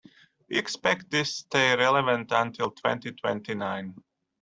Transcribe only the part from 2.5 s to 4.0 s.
twenty-twenty-nine.